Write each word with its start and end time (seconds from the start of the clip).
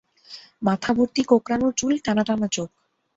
মাথাভর্তি 0.61 1.21
কোঁকড়ানো 1.23 1.67
চুল 1.77 1.93
টানা 2.05 2.23
টানা 2.29 2.47
চোখ। 2.47 2.69